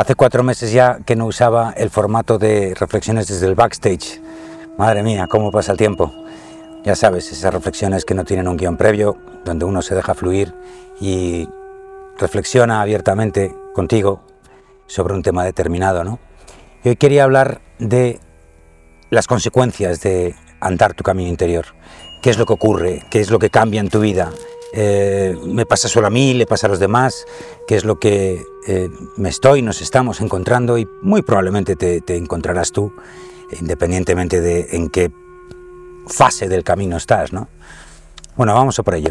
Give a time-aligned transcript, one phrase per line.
[0.00, 4.18] Hace cuatro meses ya que no usaba el formato de reflexiones desde el backstage.
[4.78, 6.10] Madre mía, cómo pasa el tiempo.
[6.82, 10.54] Ya sabes, esas reflexiones que no tienen un guion previo, donde uno se deja fluir
[11.02, 11.46] y
[12.16, 14.22] reflexiona abiertamente contigo
[14.86, 16.18] sobre un tema determinado, ¿no?
[16.82, 18.20] Y hoy quería hablar de
[19.10, 21.66] las consecuencias de andar tu camino interior.
[22.22, 23.04] ¿Qué es lo que ocurre?
[23.10, 24.30] ¿Qué es lo que cambia en tu vida?
[24.72, 26.34] Eh, ¿Me pasa solo a mí?
[26.34, 27.26] ¿Le pasa a los demás?
[27.66, 30.78] ¿Qué es lo que eh, me estoy, nos estamos encontrando?
[30.78, 32.92] Y muy probablemente te, te encontrarás tú,
[33.58, 35.10] independientemente de en qué
[36.06, 37.48] fase del camino estás, ¿no?
[38.36, 39.10] Bueno, vamos a por ello.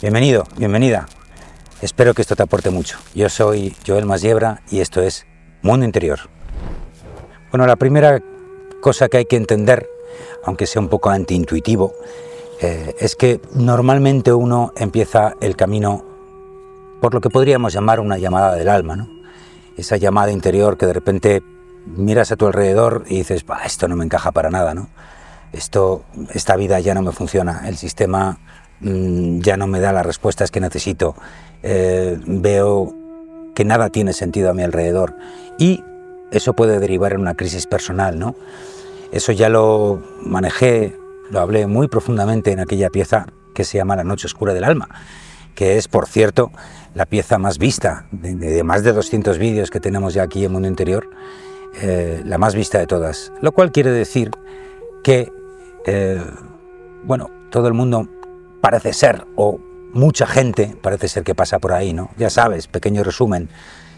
[0.00, 1.06] Bienvenido, bienvenida.
[1.82, 2.98] Espero que esto te aporte mucho.
[3.14, 5.26] Yo soy Joel Masiebra y esto es
[5.62, 6.20] Mundo Interior.
[7.50, 8.22] Bueno, la primera
[8.80, 9.88] cosa que hay que entender,
[10.44, 11.94] aunque sea un poco antiintuitivo,
[12.60, 16.04] eh, es que normalmente uno empieza el camino
[17.00, 19.08] por lo que podríamos llamar una llamada del alma, ¿no?
[19.76, 21.42] Esa llamada interior que de repente
[21.86, 24.88] miras a tu alrededor y dices, esto no me encaja para nada, ¿no?
[25.52, 26.02] Esto,
[26.34, 28.38] esta vida ya no me funciona, el sistema
[28.80, 31.14] mm, ya no me da las respuestas que necesito,
[31.62, 32.94] eh, veo
[33.54, 35.16] que nada tiene sentido a mi alrededor
[35.58, 35.82] y
[36.30, 38.34] eso puede derivar en una crisis personal, ¿no?
[39.10, 40.96] Eso ya lo manejé,
[41.30, 44.88] lo hablé muy profundamente en aquella pieza que se llama La Noche Oscura del Alma,
[45.54, 46.52] que es, por cierto,
[46.94, 50.68] la pieza más vista, de, más de 200 vídeos que tenemos ya aquí en Mundo
[50.68, 51.10] Interior,
[51.82, 53.32] eh, la más vista de todas.
[53.42, 54.30] Lo cual quiere decir
[55.02, 55.32] que,
[55.86, 56.22] eh,
[57.04, 58.08] bueno, todo el mundo
[58.60, 59.58] parece ser, o
[59.92, 62.10] mucha gente parece ser que pasa por ahí, ¿no?
[62.16, 63.48] Ya sabes, pequeño resumen,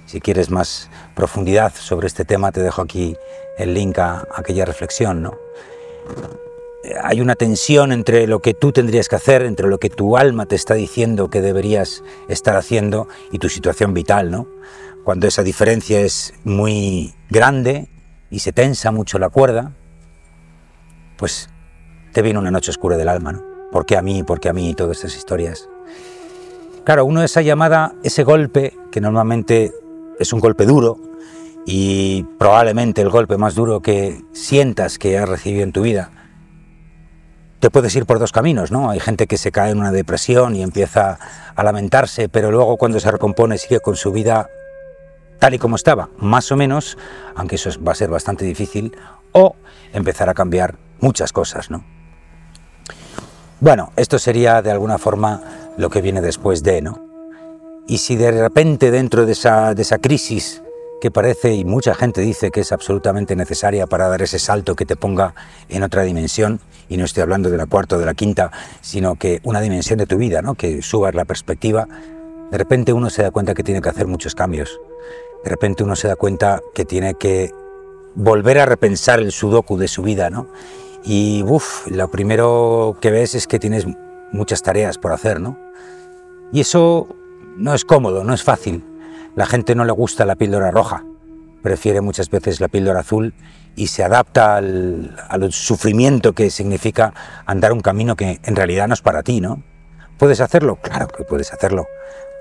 [0.07, 3.17] si quieres más profundidad sobre este tema, te dejo aquí
[3.59, 5.23] el link a, aquella reflexión.
[5.23, 5.39] ¿no?
[7.03, 10.47] Hay una tensión entre lo que tú tendrías que hacer, entre lo que tu alma
[10.47, 14.31] te está diciendo que deberías estar haciendo y tu situación vital.
[14.31, 14.47] ¿no?
[15.05, 17.89] Cuando esa diferencia es muy grande
[18.31, 19.73] y se tensa mucho la cuerda,
[21.19, 21.51] pues
[22.13, 23.33] te viene una noche oscura del alma.
[23.33, 23.43] ¿no?
[23.71, 24.23] ¿Por qué a mí?
[24.23, 24.71] ¿Por qué a mí?
[24.71, 25.69] Y todas estas historias.
[26.85, 29.73] Claro, uno esa llamada, ese golpe que normalmente
[30.19, 30.99] es un golpe duro
[31.67, 36.11] y probablemente el golpe más duro que sientas que has recibido en tu vida.
[37.61, 38.89] Te puedes ir por dos caminos, ¿no?
[38.89, 41.19] Hay gente que se cae en una depresión y empieza
[41.55, 44.49] a lamentarse, pero luego cuando se recompone sigue con su vida
[45.39, 46.97] tal y como estaba, más o menos,
[47.35, 48.97] aunque eso va a ser bastante difícil,
[49.33, 49.57] o
[49.93, 51.85] empezar a cambiar muchas cosas, ¿no?
[53.61, 55.43] Bueno, esto sería de alguna forma
[55.77, 57.05] lo que viene después de, ¿no?
[57.87, 60.63] Y si de repente dentro de esa, de esa crisis
[61.01, 64.87] que parece y mucha gente dice que es absolutamente necesaria para dar ese salto que
[64.87, 65.35] te ponga
[65.69, 68.51] en otra dimensión, y no estoy hablando de la cuarta o de la quinta,
[68.81, 70.55] sino que una dimensión de tu vida, ¿no?
[70.55, 71.89] que subas la perspectiva,
[72.51, 74.81] de repente uno se da cuenta que tiene que hacer muchos cambios.
[75.45, 77.53] De repente uno se da cuenta que tiene que
[78.15, 80.49] volver a repensar el sudoku de su vida, ¿no?
[81.05, 83.87] Y uff, lo primero que ves es que tienes
[84.33, 85.57] muchas tareas por hacer, ¿no?
[86.53, 87.09] Y eso
[87.57, 88.85] no es cómodo, no es fácil.
[89.41, 91.03] La gente no le gusta la píldora roja,
[91.63, 93.33] prefiere muchas veces la píldora azul
[93.75, 97.15] y se adapta al, sufrimiento que significa
[97.47, 99.63] andar un camino que en realidad no es para ti, ¿no?
[100.19, 100.77] ¿Puedes hacerlo?
[100.83, 101.87] Claro que puedes hacerlo.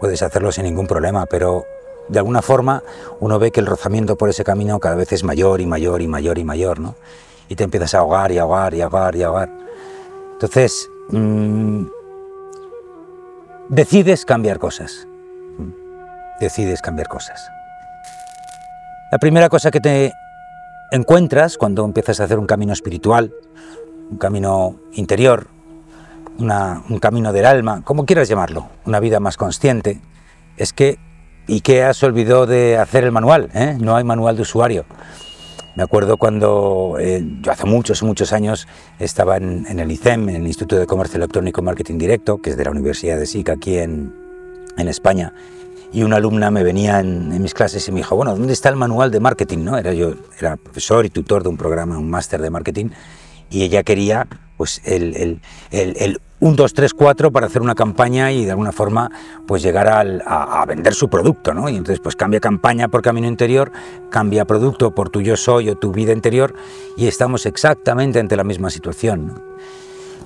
[0.02, 1.64] Puedes hacerlo sin ningún problema, pero
[2.10, 2.84] de alguna forma
[3.22, 6.08] uno ve que el rozamiento por ese camino cada vez es mayor y mayor y
[6.10, 6.96] mayor y mayor, ¿no?
[7.48, 9.50] Y te empiezas a ahogar y ahogar y ahogar y ahogar.
[10.34, 11.86] Entonces, mmm,
[13.70, 15.08] decides cambiar cosas.
[16.40, 17.50] Decides cambiar cosas.
[19.12, 20.14] La primera cosa que te
[20.92, 23.32] encuentras cuando empiezas a hacer un camino espiritual,
[24.12, 25.48] un camino interior,
[26.38, 30.00] un camino del alma, como quieras llamarlo, una vida más consciente,
[30.58, 30.98] es que,
[31.64, 33.78] que has olvidado de hacer el manual, ¿eh?
[33.80, 34.86] no hay manual de usuario.
[35.76, 38.68] Me acuerdo cuando eh, yo hace muchos, muchos años
[39.00, 42.58] estaba en, el ICEM, en el Instituto de Comercio Electrónico y Marketing Directo, que es
[42.58, 44.14] de la Universidad de SIC aquí en,
[44.78, 45.34] España,
[45.92, 48.76] y una alumna me venía en, mis clases y me dijo, bueno, ¿dónde está el
[48.76, 49.60] manual de marketing?
[49.60, 49.78] ¿No?
[49.78, 52.90] Era yo, era profesor y tutor de un programa, un máster de marketing,
[53.50, 54.28] y ella quería
[54.58, 55.42] pues el, el,
[55.72, 59.10] el, 1, 2, 3, 4 para hacer una campaña y de alguna forma
[59.48, 61.70] pues llegar a, vender su producto, ¿no?
[61.70, 63.72] Y entonces pues cambia campaña por camino interior,
[64.10, 66.54] cambia producto por tu yo soy o tu vida interior
[66.98, 69.28] y estamos exactamente ante la misma situación.
[69.28, 69.50] ¿no?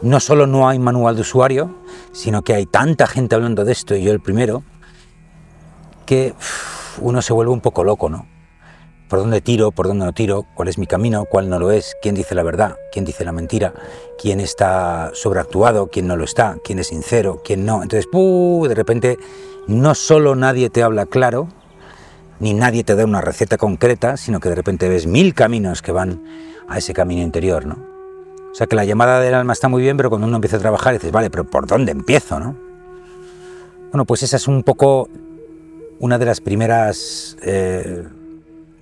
[0.03, 1.73] no solo no hay manual de usuario,
[2.11, 4.63] sino que hay tanta gente hablando de esto, y yo el primero,
[6.05, 6.33] que
[6.99, 8.27] uno se vuelve un poco loco, ¿no?
[9.13, 11.95] por dónde tiro, por dónde no tiro, cuál es mi camino, cuál no lo es,
[12.01, 13.71] quién dice la verdad, quién dice la mentira,
[14.19, 17.83] quién está sobreactuado, quién no lo está, quién es sincero, quién no.
[17.83, 19.19] Entonces, de repente,
[19.67, 21.47] no solo nadie te habla claro,
[22.39, 25.91] ni nadie te da una receta concreta, sino que de repente ves mil caminos que
[25.91, 26.23] van
[26.67, 27.75] a ese camino interior, ¿no?
[28.51, 30.59] O sea que la llamada del alma está muy bien, pero cuando uno empieza a
[30.59, 32.55] trabajar dices, vale, pero ¿por dónde empiezo, no?
[33.91, 35.07] Bueno, pues esa es un poco
[36.03, 38.03] una de las primeras, eh,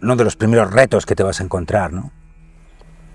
[0.01, 2.09] uno de los primeros retos que te vas a encontrar, ¿no?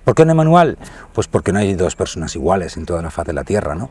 [0.04, 0.78] ¿Por qué hay manual?
[1.12, 3.90] Pues porque no hay dos personas iguales en toda la faz de la Tierra, ¿no?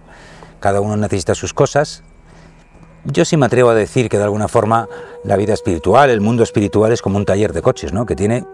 [0.62, 2.02] Cada uno necesita sus cosas
[3.06, 4.90] yo sí me atrevo a decir que de alguna forma
[5.24, 8.06] la vida espiritual, el mundo espiritual es como un taller de coches, ¿no?
[8.06, 8.46] Que tiene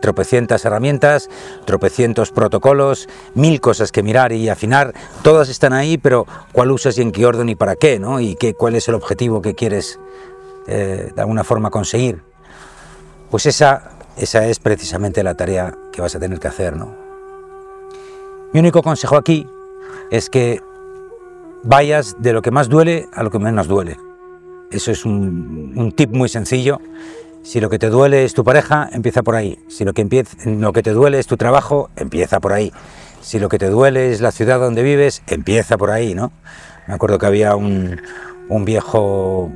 [0.00, 1.28] tropecientas herramientas,
[1.66, 4.94] tropecientos protocolos, mil cosas que mirar y afinar.
[5.22, 8.18] Todas están ahí, pero ¿cuál usas y en qué orden y para qué, ¿no?
[8.18, 10.00] Y qué, cuál es el objetivo que quieres
[10.68, 12.22] eh, de alguna forma conseguir.
[13.30, 16.94] Pues esa, esa es precisamente la tarea que vas a tener que hacer, ¿no?
[18.52, 19.46] Mi único consejo aquí
[20.10, 20.62] es que
[21.64, 23.98] vayas de lo que más duele a lo que menos duele.
[24.70, 26.80] Eso es un, tip muy sencillo.
[27.42, 29.58] Si lo que te duele es tu pareja, empieza por ahí.
[29.68, 32.72] Si lo que, empieza, lo que te duele es tu trabajo, empieza por ahí.
[33.22, 36.32] Si lo que te duele es la ciudad donde vives, empieza por ahí, ¿no?
[36.86, 38.00] Me acuerdo que había un,
[38.48, 39.50] un viejo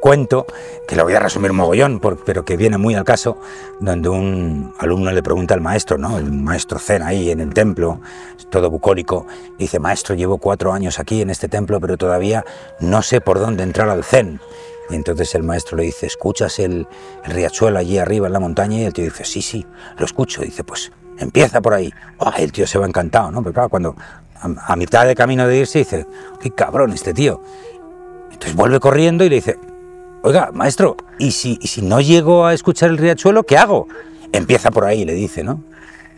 [0.00, 0.46] cuento,
[0.88, 3.38] que lo voy a resumir mogollón, pero que viene muy al caso,
[3.78, 6.18] donde un alumno le pregunta al maestro, ¿no?
[6.18, 8.00] el maestro Zen ahí en el templo,
[8.50, 9.26] todo bucólico,
[9.58, 12.44] dice, maestro, llevo cuatro años aquí en este templo, pero todavía
[12.80, 14.40] no sé por dónde entrar al Zen.
[14.90, 16.88] Y entonces el maestro le dice, ¿escuchas el,
[17.24, 18.78] riachuelo allí arriba en la montaña?
[18.78, 19.64] Y el tío dice, sí, sí,
[19.96, 20.42] lo escucho.
[20.42, 21.92] dice, pues empieza por ahí.
[22.38, 23.40] el tío se va encantado, ¿no?
[23.42, 23.94] Pero claro, cuando
[24.34, 26.06] a, a mitad de camino de irse dice,
[26.40, 27.40] qué cabrón este tío.
[28.32, 29.58] Entonces vuelve corriendo y le dice,
[30.22, 33.88] Oiga, maestro, ¿y si, no llego a escuchar el riachuelo, qué hago?
[34.32, 35.64] Empieza por ahí, le dice, ¿no?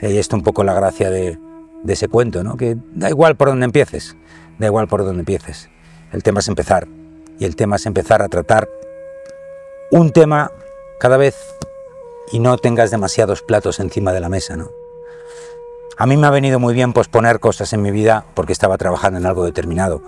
[0.00, 1.38] Y esto un poco la gracia de,
[1.86, 2.56] ese cuento, ¿no?
[2.56, 4.16] Que da igual por dónde empieces,
[4.58, 5.70] da igual por dónde empieces.
[6.12, 6.88] El tema es empezar.
[7.38, 8.68] Y el tema es empezar a tratar
[9.92, 10.50] un tema
[10.98, 11.36] cada vez
[12.32, 14.70] y no tengas demasiados platos encima de la mesa, ¿no?
[15.96, 19.20] A mí me ha venido muy bien posponer cosas en mi vida porque estaba trabajando
[19.20, 20.02] en algo determinado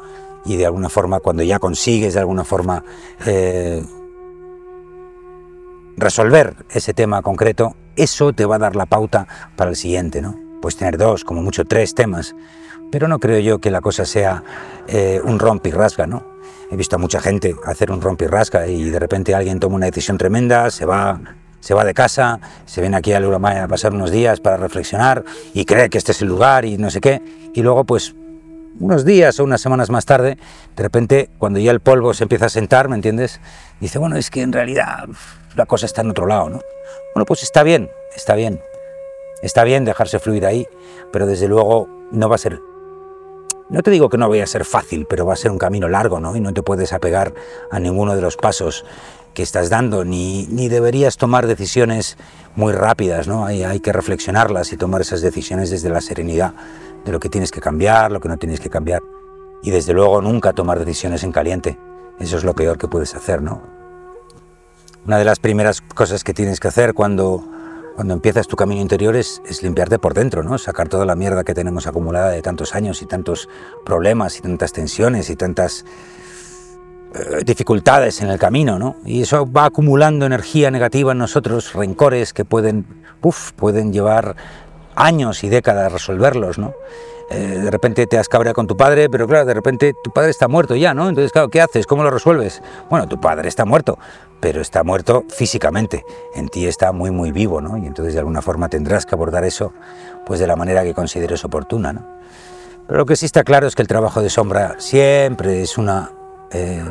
[0.45, 2.85] y de alguna forma cuando ya consigues de alguna forma
[3.27, 3.83] eh,
[5.97, 9.27] resolver ese tema concreto, eso te va a dar la pauta
[9.57, 10.39] para el siguiente, ¿no?
[10.61, 12.35] Puedes tener dos, como mucho tres temas,
[12.91, 14.43] pero no creo yo que la cosa sea
[14.89, 16.35] eh, un romp y rasga, ¿no?
[16.71, 19.77] He visto a mucha gente hacer un romp y rasga y de repente alguien toma
[19.77, 21.21] una decisión tremenda, se va
[21.65, 25.25] se va de casa, se viene aquí a Uruguay a pasar unos días para reflexionar
[25.55, 27.23] y cree que este es el lugar y no sé qué,
[27.55, 28.15] y luego pues
[28.81, 30.37] unos días o unas semanas más tarde,
[30.77, 33.41] de repente, cuando ya el polvo se empieza a sentar, ¿me entiendes?
[33.81, 35.09] Dice, bueno, es que en realidad
[35.57, 36.61] la cosa está en otro lado, ¿no?
[37.15, 38.61] Bueno, pues está bien, está bien.
[39.43, 40.67] Está bien dejarse fluir ahí,
[41.13, 42.61] pero desde luego no va a ser...
[43.71, 45.89] No te digo que no vaya a ser fácil, pero va a ser un camino
[45.89, 46.37] largo, ¿no?
[46.37, 47.35] Y no te puedes apegar
[47.71, 48.85] a ninguno de los pasos
[49.33, 52.17] que estás dando, ni, ni deberías tomar decisiones
[52.57, 53.47] muy rápidas, ¿no?
[53.47, 56.55] Hay, hay que reflexionarlas y tomar esas decisiones desde la serenidad
[57.05, 59.03] de lo que tienes que cambiar, lo que no tienes que cambiar.
[59.63, 61.79] Y desde luego nunca tomar decisiones en caliente.
[62.19, 63.63] Eso es lo peor que puedes hacer, ¿no?
[65.07, 67.45] Una de las primeras cosas que tienes que hacer cuando,
[67.95, 70.57] cuando empiezas tu camino interior es, limpiarte por dentro, ¿no?
[70.57, 73.49] Sacar toda la mierda que tenemos acumulada de tantos años y tantos
[73.85, 75.85] problemas y tantas tensiones y tantas
[77.15, 78.97] eh, dificultades en el camino, ¿no?
[79.05, 82.87] Y eso va acumulando energía negativa en nosotros, rencores que pueden,
[83.21, 84.37] uf, pueden llevar
[84.97, 86.75] años y décadas resolverlos, ¿no?
[87.31, 90.31] Eh, de repente te has cabreado con tu padre, pero claro, de repente tu padre
[90.31, 91.09] está muerto ya, ¿no?
[91.09, 91.87] Entonces, claro, ¿qué haces?
[91.87, 92.63] ¿Cómo lo resuelves?
[92.91, 93.99] Bueno, tu padre está muerto,
[94.41, 97.79] pero está muerto físicamente, en ti está muy, muy vivo, ¿no?
[97.79, 99.73] Y entonces de alguna forma tendrás que abordar eso,
[100.27, 102.07] pues de la manera que consideres oportuna, ¿no?
[102.87, 106.13] Pero lo que sí está claro es que el trabajo de sombra siempre es una,
[106.51, 106.85] eh,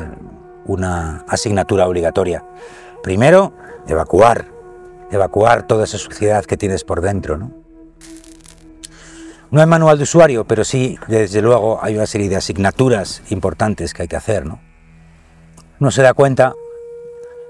[0.66, 2.44] una asignatura obligatoria.
[3.04, 3.52] Primero,
[3.86, 4.46] evacuar,
[5.12, 7.63] evacuar toda esa suciedad que tienes por dentro, ¿no?
[9.54, 13.94] No hay manual de usuario, pero sí, desde luego, hay una serie de asignaturas importantes
[13.94, 14.44] que hay que hacer.
[14.44, 14.60] ¿no?
[15.78, 16.56] Uno se da cuenta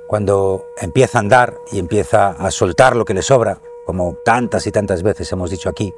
[0.07, 4.71] cuando empieza a andar y empieza a soltar lo que le sobra, como tantas y
[4.71, 5.95] tantas veces hemos dicho aquí,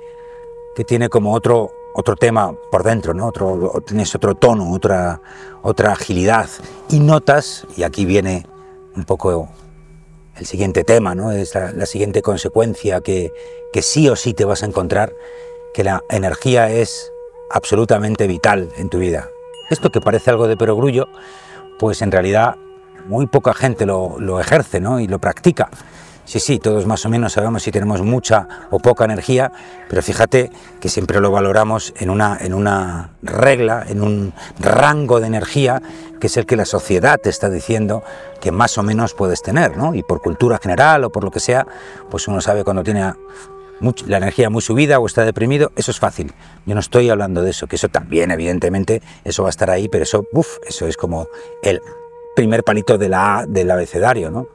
[0.76, 3.26] que tiene como otro, otro tema por dentro, ¿no?
[3.26, 5.20] otro, tienes otro tono, otra,
[5.62, 6.48] otra agilidad.
[6.88, 8.46] Y notas, y aquí viene
[8.94, 9.48] un poco
[10.36, 11.32] el siguiente tema, ¿no?
[11.32, 13.32] es la, la siguiente consecuencia que,
[13.72, 15.12] que sí o sí te vas a encontrar,
[15.76, 17.12] que la energía es
[17.50, 19.28] absolutamente vital en tu vida.
[19.68, 21.06] Esto que parece algo de perogrullo,
[21.78, 22.56] pues en realidad
[23.08, 25.00] muy poca gente lo, ejerce ¿no?
[25.00, 25.68] y lo practica.
[26.24, 29.52] Sí, sí, todos más o menos sabemos si tenemos mucha o poca energía,
[29.90, 35.26] pero fíjate que siempre lo valoramos en una, en una regla, en un rango de
[35.26, 35.82] energía
[36.18, 38.02] que es el que la sociedad te está diciendo
[38.40, 39.94] que más o menos puedes tener, ¿no?
[39.94, 41.66] Y por cultura general o por lo que sea,
[42.10, 43.12] pues uno sabe cuando tiene
[44.06, 46.32] la energía muy subida o está deprimido, eso es fácil.
[46.64, 49.88] Yo no estoy hablando de eso, que eso también, evidentemente, eso va a estar ahí,
[49.88, 51.28] pero eso, uff, eso es como
[51.62, 51.80] el
[52.34, 54.48] primer palito de la del abecedario, ¿no?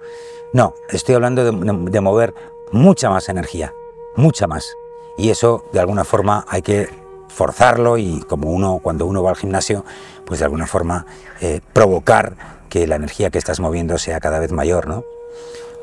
[0.54, 2.34] No, estoy hablando de, mover
[2.72, 3.74] mucha más energía,
[4.16, 4.76] mucha más.
[5.18, 6.90] Y eso, de alguna forma, hay que
[7.30, 9.86] forzarlo y como uno, cuando uno va al gimnasio,
[10.26, 11.06] pues de alguna forma
[11.40, 12.36] eh, provocar
[12.70, 15.06] que la energía que estás moviendo sea cada vez mayor, ¿no?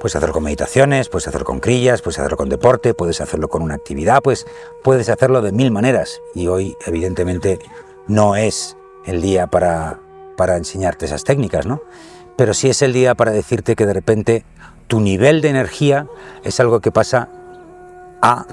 [0.00, 3.62] Puedes hacerlo con meditaciones, puedes hacerlo con crillas, puedes hacerlo con deporte, puedes hacerlo con
[3.62, 4.46] una actividad, pues
[4.84, 6.20] puedes hacerlo de mil maneras.
[6.34, 7.58] Y hoy, evidentemente,
[8.06, 9.98] no es el día para,
[10.36, 11.82] para enseñarte esas técnicas, ¿no?
[12.36, 14.44] Pero sí es el día para decirte que de repente
[14.86, 16.06] tu nivel de energía
[16.44, 17.28] es algo que pasa
[18.22, 18.46] a,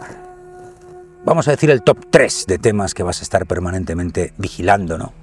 [1.23, 5.13] vamos a decir, el top 3 de temas que vas a estar permanentemente vigilando, ¿no?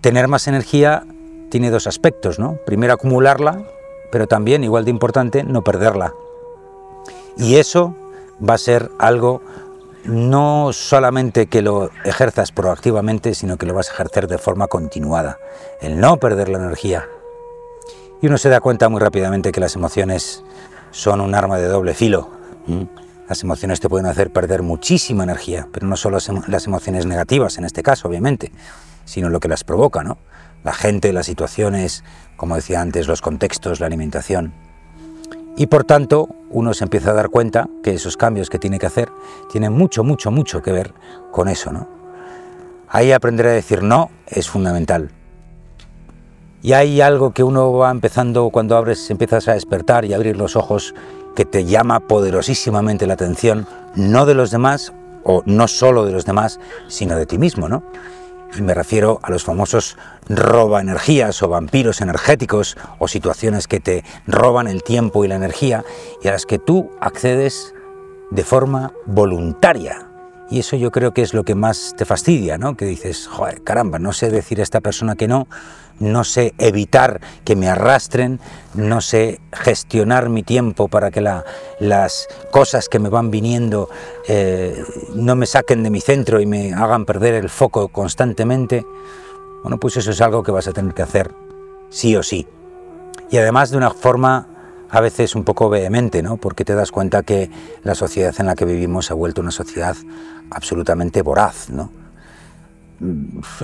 [0.00, 1.04] Tener más energía
[1.50, 2.58] tiene dos aspectos, ¿no?
[2.64, 3.62] Primero acumularla
[4.10, 6.14] pero también, igual de importante, no perderla.
[7.36, 7.94] Y eso
[8.46, 9.42] va a ser algo
[10.04, 15.38] no solamente que lo ejerzas proactivamente, sino que lo vas a ejercer de forma continuada.
[15.80, 17.08] El no perder la energía.
[18.22, 20.42] Y uno se da cuenta muy rápidamente que las emociones
[20.90, 22.30] son un arma de doble filo.
[23.28, 27.64] Las emociones te pueden hacer perder muchísima energía, pero no solo las emociones negativas en
[27.64, 28.52] este caso, obviamente,
[29.04, 30.18] sino lo que las provoca, ¿no?
[30.64, 32.04] La gente, las situaciones,
[32.36, 34.52] como decía antes, los contextos, la alimentación.
[35.56, 38.86] Y por tanto, uno se empieza a dar cuenta que esos cambios que tiene que
[38.86, 39.08] hacer
[39.50, 40.92] tienen mucho, mucho, mucho que ver
[41.32, 41.88] con eso, ¿no?
[42.88, 45.10] Ahí aprender a decir no es fundamental.
[46.62, 50.56] Y hay algo que uno va empezando cuando abres, empiezas a despertar y abrir los
[50.56, 50.94] ojos
[51.34, 56.24] que te llama poderosísimamente la atención, no de los demás o no solo de los
[56.24, 57.82] demás, sino de ti mismo, ¿no?
[58.60, 59.96] Me refiero a los famosos
[60.28, 65.84] roba energías o vampiros energéticos o situaciones que te roban el tiempo y la energía
[66.22, 67.74] y a las que tú accedes
[68.30, 70.05] de forma voluntaria.
[70.50, 72.76] Y eso yo creo que es lo que más te fastidia, ¿no?
[72.76, 75.48] Que dices, joder, caramba, no sé decir a esta persona que no,
[75.98, 78.38] no sé evitar que me arrastren,
[78.74, 83.88] no sé gestionar mi tiempo para que las cosas que me van viniendo
[84.28, 84.84] eh,
[85.14, 88.84] no me saquen de mi centro y me hagan perder el foco constantemente.
[89.62, 91.32] Bueno, pues eso es algo que vas a tener que hacer
[91.90, 92.46] sí o sí.
[93.30, 94.46] Y además de una forma
[94.90, 96.36] a veces un poco vehemente, ¿no?
[96.36, 97.50] Porque te das cuenta que
[97.82, 99.96] la sociedad en la que vivimos ha vuelto una sociedad
[100.50, 101.90] absolutamente voraz, ¿no?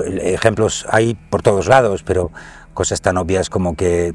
[0.04, 2.30] Ejemplos hay por todos lados, pero
[2.74, 4.14] cosas tan obvias como que,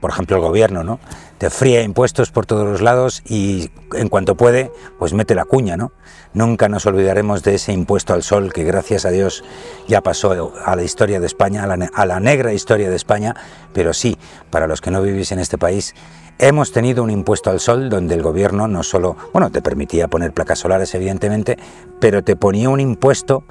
[0.00, 0.98] por ejemplo, el gobierno, ¿no?
[1.38, 5.76] Te fría impuestos por todos los lados y en cuanto puede, pues mete la cuña,
[5.76, 5.92] ¿no?
[6.34, 9.44] Nunca nos olvidaremos de ese impuesto al sol que gracias a Dios
[9.86, 13.36] ya pasó a la historia de España, a la, a la negra historia de España,
[13.72, 14.18] pero sí,
[14.50, 15.94] para los que no vivís en este país,
[16.40, 20.32] Hemos tenido un impuesto al sol donde el gobierno no solo, bueno, te permitía poner
[20.32, 21.58] placas solares evidentemente,
[22.00, 23.42] pero te ponía un impuesto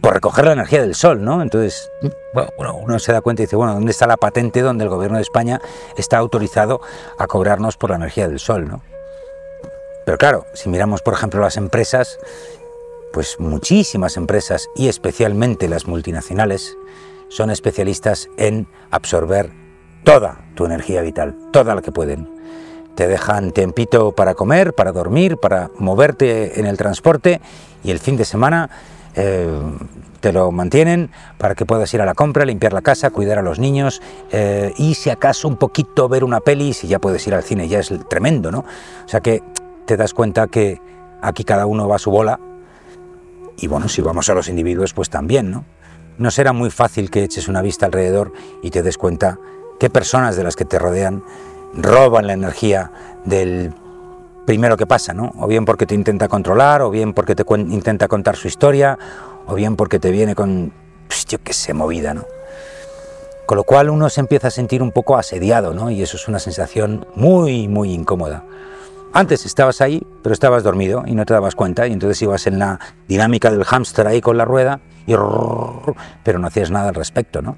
[0.00, 1.42] por recoger la energía del sol, ¿no?
[1.42, 1.90] Entonces,
[2.56, 5.18] bueno, uno se da cuenta y dice, bueno, ¿dónde está la patente donde el gobierno
[5.18, 5.60] de España
[5.98, 6.80] está autorizado
[7.18, 8.80] a cobrarnos por la energía del sol, ¿no?
[10.06, 12.18] Pero claro, si miramos, por ejemplo, las empresas,
[13.12, 16.78] pues muchísimas empresas y especialmente las multinacionales
[17.28, 19.65] son especialistas en absorber
[20.06, 22.28] toda tu energía vital, toda la que pueden.
[22.94, 27.40] Te dejan tiempito para comer, para dormir, para moverte en el transporte
[27.82, 28.70] y el fin de semana
[29.16, 29.50] eh,
[30.20, 33.42] te lo mantienen para que puedas ir a la compra, limpiar la casa, cuidar a
[33.42, 37.34] los niños eh, y si acaso un poquito ver una peli, si ya puedes ir
[37.34, 38.60] al cine, ya es tremendo, ¿no?
[38.60, 39.42] O sea que
[39.86, 40.80] te das cuenta que
[41.20, 42.38] aquí cada uno va a su bola
[43.58, 45.64] y bueno, si vamos a los individuos, pues también, ¿no?
[46.16, 48.32] No será muy fácil que eches una vista alrededor
[48.62, 49.40] y te des cuenta
[49.78, 51.22] qué personas de las que te rodean
[51.74, 52.90] roban la energía
[53.24, 53.74] del
[54.46, 55.32] primero que pasa, ¿no?
[55.38, 58.98] O bien porque te intenta controlar, o bien porque te intenta contar su historia,
[59.46, 60.72] o bien porque te viene con,
[61.08, 62.24] pues, yo qué sé, movida, ¿no?
[63.44, 65.90] Con lo cual uno se empieza a sentir un poco asediado, ¿no?
[65.90, 68.44] Y eso es una sensación muy, muy incómoda.
[69.12, 72.58] Antes estabas ahí, pero estabas dormido y no te dabas cuenta, y entonces ibas en
[72.58, 72.78] la
[73.08, 75.14] dinámica del hámster ahí con la rueda, y
[76.22, 77.56] pero no hacías nada al respecto, ¿no?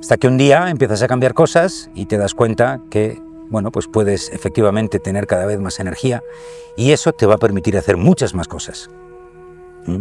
[0.00, 3.86] Hasta que un día empiezas a cambiar cosas y te das cuenta que, bueno, pues
[3.86, 6.22] puedes efectivamente tener cada vez más energía
[6.76, 8.88] y eso te va a permitir hacer muchas más cosas.
[9.86, 9.98] ¿Mm?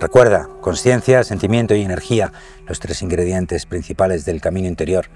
[0.00, 2.32] Recuerda, conciencia, sentimiento y energía,
[2.66, 5.06] los tres ingredientes principales del camino interior.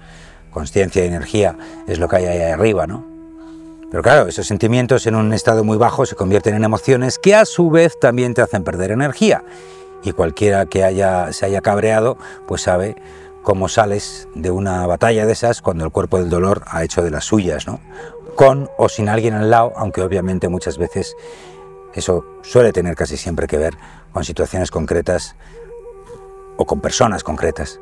[0.49, 3.05] Conciencia y energía es lo que hay ahí arriba, ¿no?
[3.91, 7.45] Pero claro, esos sentimientos en un estado muy bajo se convierten en emociones que a
[7.45, 9.43] su vez también te hacen perder energía.
[10.03, 12.17] Y cualquiera que haya, se haya cabreado,
[12.47, 12.95] pues sabe
[13.45, 17.11] cómo sales de una batalla de esas cuando el cuerpo del dolor ha hecho de
[17.11, 17.79] las suyas, ¿no?
[18.35, 21.15] Con o sin alguien al lado, aunque obviamente muchas veces
[21.93, 23.77] eso suele tener casi siempre que ver
[24.11, 25.35] con situaciones concretas
[26.57, 27.79] o con personas concretas.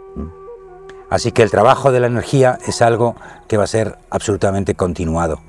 [1.09, 3.15] Así que el trabajo de la energía es algo
[3.47, 5.41] que va a ser absolutamente continuado.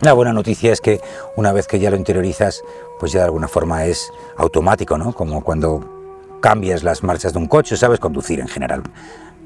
[0.00, 1.02] La buena noticia es que
[1.36, 2.62] una vez que ya lo interiorizas,
[2.98, 5.12] pues ya de alguna forma es automático, ¿no?
[5.12, 5.97] Como cuando
[6.40, 8.82] cambias las marchas de un coche, sabes conducir en general.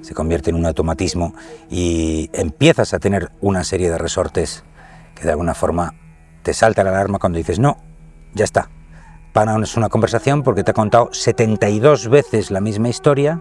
[0.00, 1.34] Se convierte en un automatismo
[1.70, 4.64] y empiezas a tener una serie de resortes
[5.14, 5.94] que de alguna forma
[6.42, 7.78] te salta la alarma cuando dices, no,
[8.34, 8.68] ya está.
[9.32, 13.40] Para una conversación porque te ha contado 72 veces la misma historia,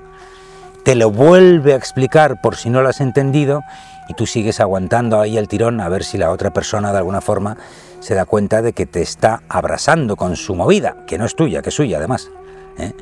[0.84, 3.62] te lo vuelve a explicar por si no lo has entendido
[4.08, 7.22] y tú sigues aguantando ahí el tirón a ver si la otra persona de alguna
[7.22, 7.58] forma
[8.00, 11.62] se da cuenta de que te está abrasando con su movida, que no es tuya,
[11.62, 12.29] que es suya además.
[12.77, 12.93] ¿eh?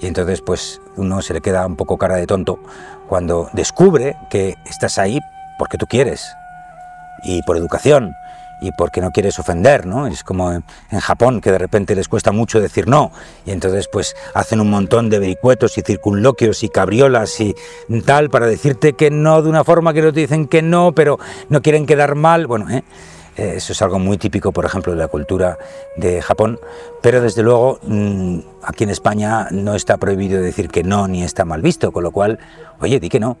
[0.00, 2.58] Y entonces pues uno se le queda un poco cara de tonto
[3.08, 5.20] cuando descubre que estás ahí
[5.58, 6.34] porque tú quieres
[7.22, 8.14] y por educación
[8.60, 10.06] y porque no quieres ofender, ¿no?
[10.06, 10.64] Es como en,
[11.00, 13.12] Japón, que de repente les cuesta mucho decir no,
[13.44, 17.54] y entonces pues hacen un montón de vericuetos y circunloquios y cabriolas y
[18.06, 21.18] tal para decirte que no de una forma que no te dicen que no, pero
[21.48, 22.84] no quieren quedar mal, bueno, ¿eh?
[23.36, 25.58] Eh, eso es algo muy típico, por ejemplo, de la cultura
[25.96, 26.60] de Japón,
[27.02, 31.44] pero desde luego mm, aquí en España no está prohibido decir que no ni está
[31.44, 32.38] mal visto, con lo cual,
[32.80, 33.36] oye, di que no,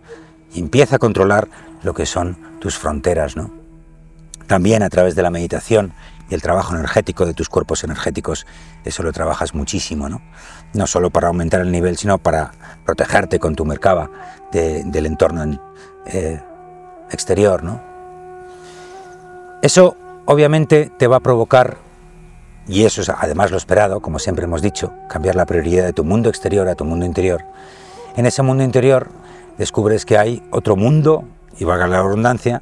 [0.54, 1.48] empieza a controlar
[1.82, 3.50] lo que son tus fronteras, ¿no?
[4.48, 5.92] También a través de la meditación
[6.28, 8.46] y el trabajo energético de tus cuerpos energéticos,
[8.84, 10.22] eso lo trabajas muchísimo, ¿no?
[10.72, 12.52] No solo para aumentar el nivel, sino para
[12.84, 14.10] protegerte con tu mercaba
[14.50, 15.60] del entorno
[16.06, 16.40] eh,
[17.10, 17.93] exterior, ¿no?
[19.64, 21.78] Eso obviamente te va a provocar,
[22.68, 26.04] y eso es además lo esperado, como siempre hemos dicho, cambiar la prioridad de tu
[26.04, 27.46] mundo exterior a tu mundo interior.
[28.14, 29.08] En ese mundo interior
[29.56, 31.24] descubres que hay otro mundo,
[31.58, 32.60] y valga la redundancia,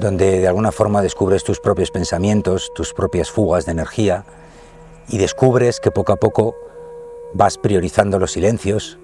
[0.00, 4.24] donde de alguna forma descubres tus propios pensamientos, tus propias fugas de energía
[5.08, 6.54] y descubres que poco a poco
[7.34, 8.98] vas priorizando los silencios,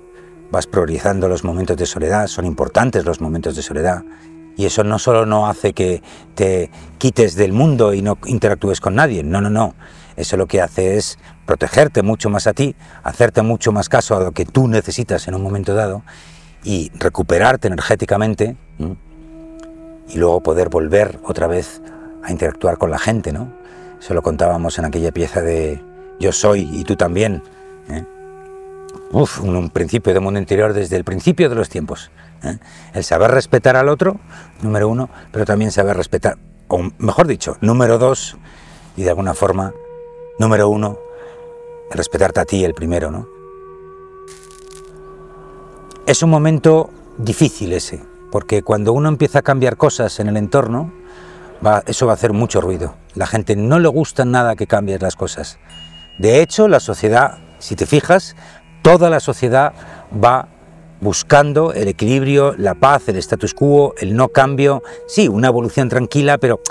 [0.50, 4.02] vas priorizando los momentos de soledad, son importantes los momentos de soledad
[4.59, 6.03] y eso no solo no hace que
[6.35, 9.75] te quites del mundo y no interactúes con nadie, no, no, no,
[10.16, 11.16] eso lo que hace es
[11.47, 15.37] protegerte mucho más a ti, hacerte mucho más caso a lo que tú necesitas en
[15.37, 16.03] un momento dado
[16.64, 18.57] y recuperarte energéticamente
[20.09, 21.81] y luego poder volver otra vez
[22.25, 23.53] a interactuar con la gente, ¿no?
[24.01, 25.81] Eso lo contábamos en aquella pieza de
[26.18, 27.42] Yo soy y tú también.
[27.88, 28.05] ¿eh?
[29.11, 32.11] Un, principio de mundo interior desde el principio de los tiempos.
[32.42, 32.59] ¿eh?
[32.92, 34.21] El saber respetar al otro,
[34.61, 36.37] número uno, pero también saber respetar,
[36.68, 38.37] o mejor dicho, número dos,
[38.97, 39.73] y de alguna forma,
[40.38, 40.99] número uno,
[41.90, 43.27] respetarte a ti el primero, ¿no?
[46.07, 50.92] Es un momento difícil ese, porque cuando uno empieza a cambiar cosas en el entorno,
[51.87, 52.94] eso va a hacer mucho ruido.
[53.14, 55.59] La gente no le gusta nada que cambies las cosas.
[56.18, 58.37] De hecho, la sociedad, si te fijas,
[58.90, 59.74] toda la sociedad
[60.24, 60.48] va
[61.03, 66.38] buscando el equilibrio, la paz, el status quo, el no cambio, sí, una evolución tranquila,
[66.38, 66.62] pero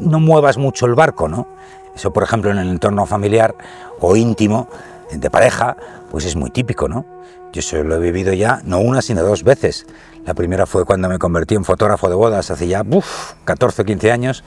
[0.00, 1.48] no muevas mucho el barco, ¿no?
[1.96, 3.56] Eso, por ejemplo, en el entorno familiar
[3.98, 4.68] o íntimo,
[5.10, 5.76] de pareja,
[6.12, 7.04] pues es muy típico, ¿no?
[7.52, 9.84] Yo eso lo he vivido ya, no una, sino dos veces.
[10.24, 13.84] La primera fue cuando me convertí en fotógrafo de bodas hace ya uf, 14 o
[13.84, 14.44] 15 años.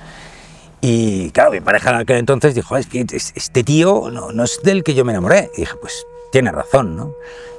[0.80, 4.62] Y claro, mi pareja en aquel entonces dijo, es que este tío no, no es
[4.64, 5.52] del que yo me enamoré.
[5.58, 7.14] Y dije, pues tiene razón, ¿no?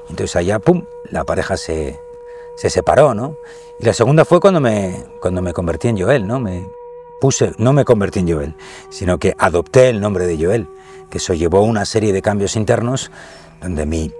[0.08, 2.00] Entonces allá, pum, la pareja se,
[2.56, 3.36] se separó, ¿no?
[3.78, 6.40] Y la segunda fue cuando me, cuando me convertí en Joel, ¿no?
[6.40, 6.68] Me
[7.20, 8.54] puse, no me convertí en Joel,
[8.90, 10.68] sino que adopté el nombre de Joel,
[11.10, 13.10] que eso llevó una serie de cambios internos
[13.60, 14.12] donde mi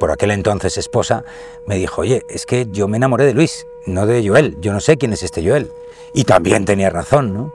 [0.00, 1.24] por aquel entonces esposa,
[1.66, 4.80] me dijo, oye, es que yo me enamoré de Luis, no de Joel, yo no
[4.80, 5.70] sé quién es este Joel.
[6.14, 7.52] Y también tenía razón, ¿no?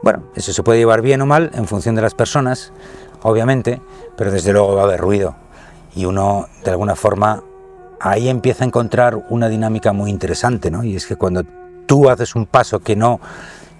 [0.00, 2.72] Bueno, eso se puede llevar bien o mal en función de las personas,
[3.26, 3.80] obviamente,
[4.16, 5.34] pero desde luego va a haber ruido.
[5.94, 7.42] Y uno, de alguna forma,
[8.00, 10.84] ahí empieza a encontrar una dinámica muy interesante, ¿no?
[10.84, 11.42] Y es que cuando
[11.86, 13.20] tú haces un paso que no,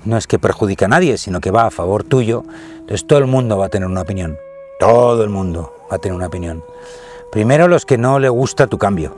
[0.04, 3.26] no es que perjudica a nadie, sino que va a favor tuyo, entonces todo el
[3.26, 4.36] mundo va a tener una opinión.
[4.80, 6.64] Todo el mundo va a tener una opinión.
[7.30, 9.16] Primero los que no le gusta tu cambio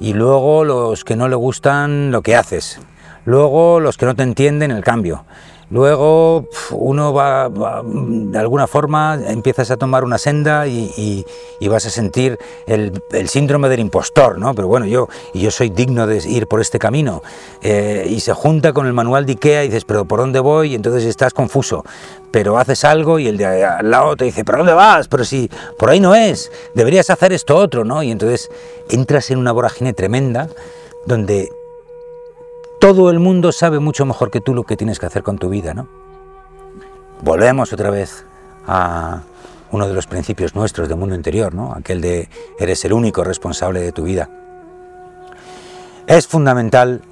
[0.00, 2.80] y luego los que no le gustan lo que haces.
[3.24, 5.24] Luego los que no te entienden el cambio.
[5.70, 11.24] Luego uno va, de alguna forma, empiezas a tomar una senda y,
[11.68, 14.54] vas a sentir el, síndrome del impostor, ¿no?
[14.54, 17.22] Pero bueno, yo, yo soy digno de ir por este camino.
[17.62, 20.72] Eh, y se junta con el manual de Ikea y dices, pero ¿por dónde voy?
[20.72, 21.84] Y entonces estás confuso.
[22.30, 25.08] Pero haces algo y el de al lado te dice, ¿por dónde vas?
[25.08, 28.02] Pero si por ahí no es, deberías hacer esto otro, ¿no?
[28.02, 28.50] Y entonces
[28.88, 30.48] entras en una vorágine tremenda
[31.06, 31.50] donde
[32.78, 35.48] todo el mundo sabe mucho mejor que tú lo que tienes que hacer con tu
[35.48, 35.88] vida, ¿no?
[37.22, 38.24] Volvemos otra vez
[38.66, 39.22] a
[39.70, 41.74] uno de los principios nuestros del mundo interior, ¿no?
[41.74, 44.30] Aquel de eres el único responsable de tu vida.
[46.06, 47.02] Es fundamental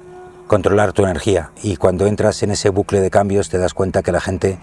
[0.47, 4.13] controlar tu energía y cuando entras en ese bucle de cambios te das cuenta que
[4.13, 4.57] la gente,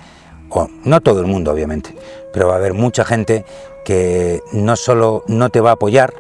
[0.49, 1.95] o no todo el mundo obviamente,
[2.33, 3.45] pero va a haber mucha gente
[3.85, 6.15] que no solo no te va a apoyar,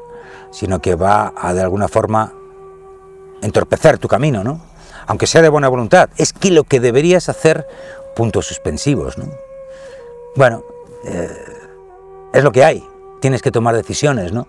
[0.51, 2.35] sino que va a de alguna forma
[3.40, 4.73] entorpecer tu camino, ¿no?
[5.07, 7.67] Aunque sea de buena voluntad, es que lo que deberías hacer,
[8.14, 9.19] puntos suspensivos.
[9.19, 9.27] ¿no?
[10.37, 10.64] Bueno,
[11.05, 11.29] eh,
[12.33, 12.85] es lo que hay,
[13.21, 14.49] tienes que tomar decisiones, ¿no?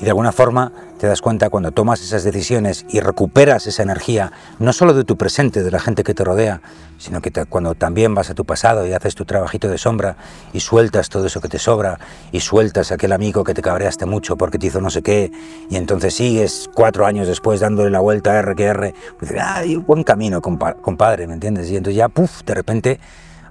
[0.00, 4.32] Y de alguna forma te das cuenta cuando tomas esas decisiones y recuperas esa energía,
[4.58, 6.62] no solo de tu presente, de la gente que te rodea,
[6.96, 10.16] sino que cuando también vas a tu pasado y haces tu trabajito de sombra
[10.54, 11.98] y sueltas todo eso que te sobra
[12.32, 15.30] y sueltas a aquel amigo que te cabreaste mucho porque te hizo no sé qué
[15.68, 19.76] y entonces sigues cuatro años después dándole la vuelta a R que R, pues ay,
[19.76, 21.70] buen camino, compadre, ¿me entiendes?
[21.70, 23.00] Y entonces ya, puff, de repente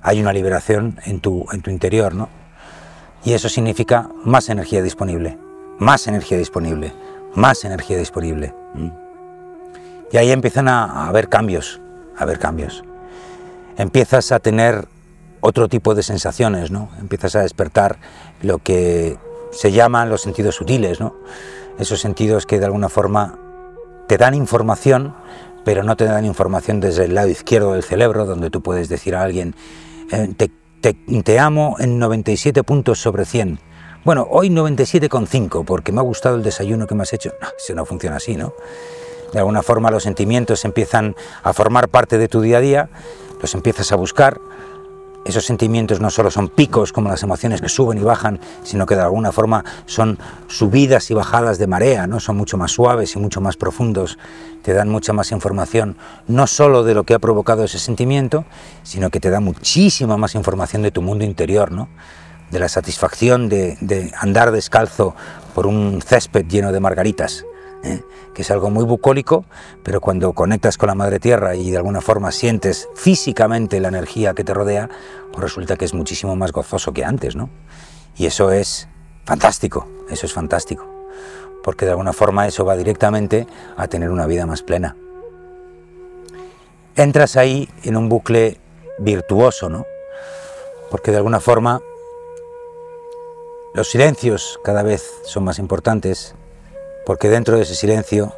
[0.02, 2.28] hay una liberación en tu, en tu interior, ¿no?
[3.24, 5.49] Y eso significa más energía disponible
[5.80, 6.94] más energía disponible,
[7.34, 8.54] más energía disponible.
[10.12, 11.82] Y ahí empiezan a, haber cambios,
[12.18, 12.84] a haber cambios.
[13.78, 14.88] Empiezas a tener
[15.42, 16.90] otro tipo de sensaciones, ¿no?
[17.00, 17.98] Empiezas a despertar
[18.42, 19.18] lo que
[19.52, 21.16] se llaman los sentidos sutiles, ¿no?
[21.80, 23.40] Esos sentidos que de alguna forma
[24.08, 25.16] te dan información,
[25.64, 29.16] pero no te dan información desde el lado izquierdo del cerebro, donde tú puedes decir
[29.16, 29.56] a alguien,
[30.12, 30.52] eh, te,
[31.24, 33.60] te amo en 97 puntos sobre 100
[34.06, 37.34] bueno, hoy 97,5 porque me ha gustado el desayuno que me has hecho.
[37.42, 38.54] No, eso no funciona así, ¿no?
[39.34, 42.90] De alguna forma los sentimientos empiezan a formar parte de tu día a día,
[43.42, 44.40] los empiezas a buscar.
[45.26, 48.96] Esos sentimientos no solo son picos como las emociones que suben y bajan, sino que
[48.96, 52.22] de alguna forma son subidas y bajadas de marea, ¿no?
[52.22, 54.18] Son mucho más suaves y mucho más profundos,
[54.64, 58.46] te dan mucha más información, no solo de lo que ha provocado ese sentimiento,
[58.84, 61.90] sino que te da muchísima más información de tu mundo interior, ¿no?
[62.52, 65.16] De la satisfacción de, andar descalzo
[65.54, 67.46] por un césped lleno de margaritas,
[67.84, 68.02] ¿eh?
[68.34, 69.46] que es algo muy bucólico,
[69.84, 74.34] pero cuando conectas con la madre tierra y de alguna forma sientes físicamente la energía
[74.34, 74.90] que te rodea,
[75.32, 77.50] pues resulta que es muchísimo más gozoso que antes, ¿no?
[78.16, 78.88] Y eso es
[79.26, 80.86] fantástico, eso es fantástico,
[81.64, 84.96] porque de alguna forma eso va directamente a tener una vida más plena.
[86.96, 88.60] Entras ahí en un bucle
[88.98, 89.86] virtuoso, ¿no?
[90.90, 91.82] Porque de alguna forma
[93.74, 96.36] los silencios cada vez son más importantes
[97.06, 98.34] porque dentro de ese silencio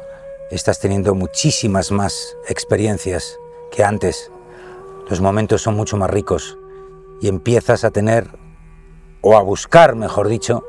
[0.50, 3.38] estás teniendo muchísimas más experiencias
[3.70, 4.30] que antes.
[5.08, 6.58] Los momentos son mucho más ricos
[7.22, 8.28] y empiezas a tener,
[9.22, 10.64] o a buscar, mejor dicho,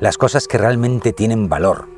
[0.00, 1.88] las cosas que realmente tienen valor.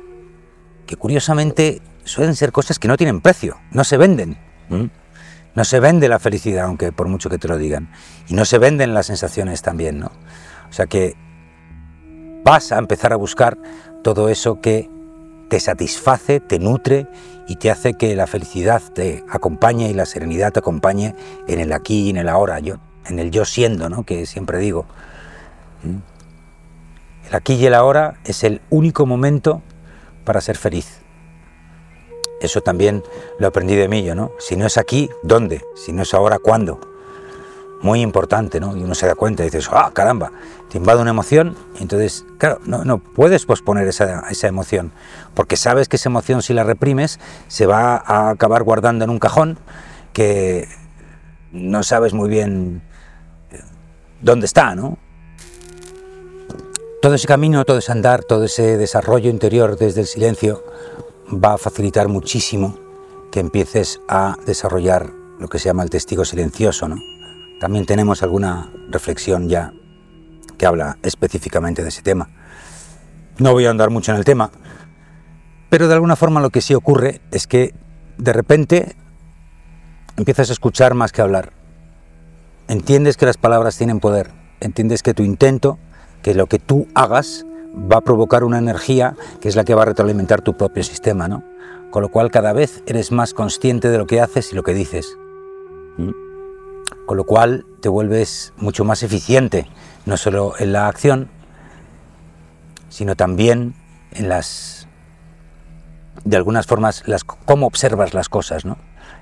[0.85, 4.37] Que curiosamente suelen ser cosas que no tienen precio, no se venden.
[5.55, 7.91] No se vende la felicidad, aunque por mucho que te lo digan.
[8.27, 10.11] Y no se venden las sensaciones también, ¿no?
[10.69, 11.15] O sea que
[12.43, 13.57] vas a empezar a buscar
[14.03, 14.89] todo eso que
[15.49, 17.07] te satisface, te nutre
[17.47, 21.15] y te hace que la felicidad te acompañe y la serenidad te acompañe
[21.47, 22.75] en el aquí y en el ahora, yo,
[23.05, 24.03] en el yo siendo, ¿no?
[24.03, 24.85] que siempre digo.
[25.83, 27.27] ¿Mm?
[27.27, 29.61] El aquí y el ahora es el único momento
[30.25, 30.99] para ser feliz.
[32.41, 33.03] Eso también
[33.39, 34.31] lo aprendí de mí, ¿no?
[34.37, 35.61] Si no es aquí, ¿dónde?
[35.75, 36.92] Si no es ahora, ¿cuándo?
[37.83, 38.75] Muy importante, ¿no?
[38.75, 40.31] Y uno se da cuenta y dices, ah, caramba,
[40.69, 44.91] te invade una emoción, y entonces, claro, no, puedes posponer esa, esa, emoción,
[45.35, 49.19] porque sabes que esa emoción, si la reprimes, se va a acabar guardando en un
[49.19, 49.59] cajón
[50.13, 50.67] que
[51.51, 52.81] no sabes muy bien
[53.51, 53.59] eh,
[54.21, 54.97] dónde está, ¿no?
[57.01, 60.63] Todo ese camino, todo ese andar, todo ese desarrollo interior desde el silencio
[61.31, 62.79] va a facilitar muchísimo
[63.29, 67.12] que empieces a desarrollar lo que se llama el testigo silencioso, ¿no?
[67.59, 69.73] También tenemos alguna reflexión ya
[70.57, 72.29] que habla específicamente de ese tema.
[73.37, 74.51] No voy a andar mucho en el tema,
[75.69, 77.73] pero de alguna forma lo que sí ocurre es que
[78.17, 78.95] de repente
[80.17, 81.53] empiezas a escuchar más que hablar.
[82.67, 85.79] Entiendes que las palabras tienen poder, entiendes que tu intento,
[86.21, 89.81] que lo que tú hagas va a provocar una energía que es la que va
[89.81, 91.43] a retroalimentar tu propio sistema, ¿no?
[91.91, 94.73] Con lo cual cada vez eres más consciente de lo que haces y lo que
[94.73, 95.17] dices.
[95.97, 96.22] ¿Mm?
[97.05, 99.67] Con lo cual te vuelves mucho más eficiente,
[100.05, 101.29] no solo en la acción,
[102.89, 103.75] sino también
[104.11, 104.87] en las,
[106.23, 108.77] de algunas formas, las, cómo observas las cosas, ¿no?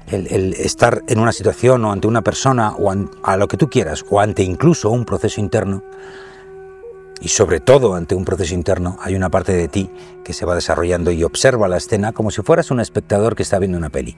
[0.08, 2.91] El, estar en una situación o ante una persona o
[3.24, 5.84] a lo que tú quieras, o ante incluso un proceso interno,
[7.22, 9.89] y sobre todo ante un proceso interno, hay una parte de ti
[10.24, 13.60] que se va desarrollando y observa la escena como si fueras un espectador que está
[13.60, 14.17] viendo una peli.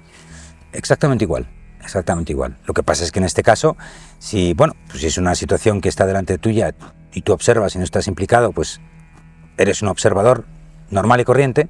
[0.72, 1.48] Exactamente igual,
[1.84, 2.58] exactamente igual.
[2.66, 3.78] Lo que pasa es que en este caso,
[4.20, 6.74] si, bueno, pues si es una situación que está delante tuya
[7.14, 8.82] y tú observas y no estás implicado, pues
[9.58, 10.46] eres un observador
[10.90, 11.70] normal y corriente,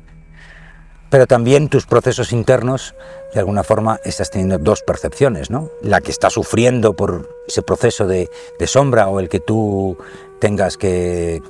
[1.10, 2.96] pero también tus procesos internos,
[3.34, 5.70] de alguna forma, estás teniendo dos percepciones, ¿no?
[5.82, 9.98] La que está sufriendo por ese proceso de, de sombra o el que tú
[10.40, 11.42] tengas que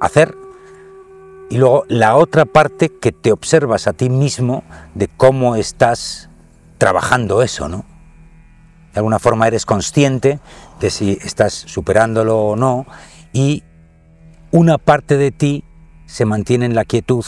[0.00, 0.34] hacer,
[1.50, 6.30] y luego la otra parte que te observas a ti mismo de cómo estás
[6.78, 7.84] trabajando eso, ¿no?
[8.92, 10.40] De alguna forma eres consciente
[10.80, 12.86] de si estás superándolo o no
[13.32, 13.62] y
[14.50, 15.64] una parte de ti
[16.06, 17.24] se mantiene en la quietud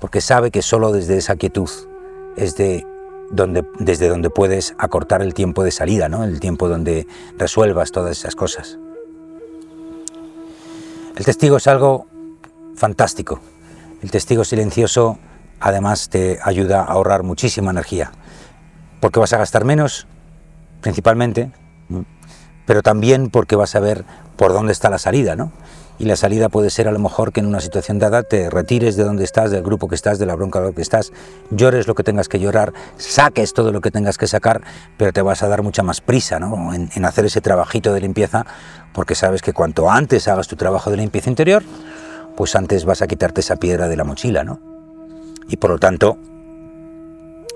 [0.00, 1.70] porque sabe que solo desde esa quietud
[2.36, 2.84] es de
[3.30, 6.24] donde, desde donde puedes acortar el tiempo de salida, ¿no?
[6.24, 7.06] el tiempo donde
[7.38, 8.78] resuelvas todas esas cosas.
[11.16, 12.06] El testigo es algo
[12.74, 13.40] fantástico.
[14.02, 15.18] El testigo silencioso
[15.60, 18.10] además te ayuda a ahorrar muchísima energía,
[19.00, 20.06] porque vas a gastar menos,
[20.80, 21.50] principalmente,
[22.66, 24.04] pero también porque vas a ver
[24.36, 25.52] por dónde está la salida, ¿no?
[26.00, 28.96] y la salida puede ser a lo mejor que en una situación dada te retires
[28.96, 31.12] de donde estás, del grupo que estás, de la bronca que estás,
[31.50, 34.62] llores lo que tengas que llorar, saques todo lo que tengas que sacar,
[34.96, 38.46] pero te vas a dar mucha más prisa en, hacer ese trabajito de limpieza,
[38.94, 41.62] porque sabes que cuanto antes hagas tu trabajo de limpieza interior,
[42.34, 44.58] pues antes vas a quitarte esa piedra de la mochila, ¿no?
[45.48, 46.16] Y por lo tanto,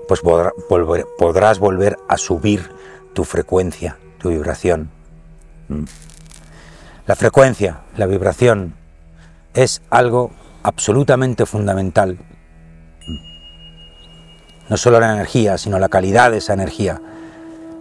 [0.07, 2.69] pues podrás volver a subir
[3.15, 4.91] tu frecuencia, tu vibración.
[7.07, 8.75] La frecuencia, la vibración,
[9.55, 12.19] es algo absolutamente fundamental.
[14.69, 17.01] No solo la energía, sino la calidad de esa energía.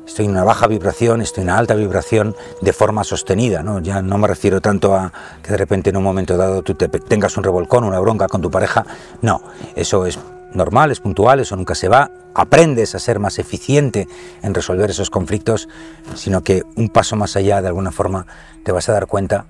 [0.06, 3.62] Estoy en una baja vibración, estoy en una alta vibración de forma sostenida.
[3.62, 3.80] ¿no?
[3.80, 7.36] Ya no me refiero tanto a que de repente en un momento dado tú tengas
[7.36, 8.86] un revolcón, una bronca con tu pareja.
[9.20, 9.42] No,
[9.74, 10.18] eso es
[10.54, 14.08] normal, es puntual, eso nunca se va, aprendes a ser más eficiente
[14.42, 15.68] en resolver esos conflictos,
[16.14, 18.26] sino que un paso más allá, de alguna forma,
[18.64, 19.46] te vas a dar cuenta